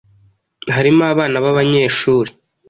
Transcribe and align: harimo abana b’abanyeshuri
harimo 0.75 1.03
abana 1.13 1.35
b’abanyeshuri 1.45 2.31